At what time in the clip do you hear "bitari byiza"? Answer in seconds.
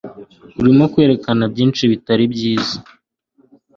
1.91-2.77